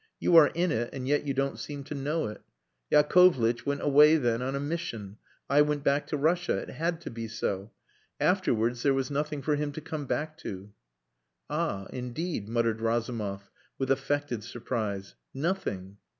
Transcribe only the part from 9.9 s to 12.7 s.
back to." "Ah! indeed,"